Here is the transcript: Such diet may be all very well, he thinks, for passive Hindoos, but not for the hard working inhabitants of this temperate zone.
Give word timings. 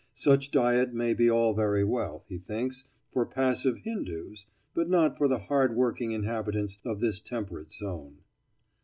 Such 0.15 0.49
diet 0.49 0.95
may 0.95 1.13
be 1.13 1.29
all 1.29 1.53
very 1.53 1.83
well, 1.83 2.23
he 2.27 2.39
thinks, 2.39 2.85
for 3.11 3.23
passive 3.23 3.77
Hindoos, 3.85 4.47
but 4.73 4.89
not 4.89 5.15
for 5.15 5.27
the 5.27 5.37
hard 5.37 5.75
working 5.75 6.11
inhabitants 6.11 6.79
of 6.83 7.01
this 7.01 7.21
temperate 7.21 7.71
zone. 7.71 8.17